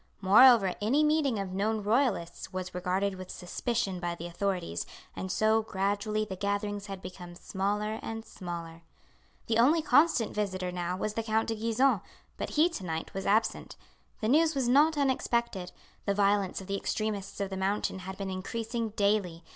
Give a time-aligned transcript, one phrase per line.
[0.19, 5.61] Moreover, any meeting of known Royalists was regarded with suspicion by the authorities, and so
[5.61, 8.81] gradually the gatherings had become smaller and smaller.
[9.45, 12.01] The only constant visitor now was the Count de Gisons,
[12.35, 13.75] but he to night was absent.
[14.21, 15.71] The news was not unexpected.
[16.05, 19.43] The violence of the extremists of the Mountain had been increasing daily.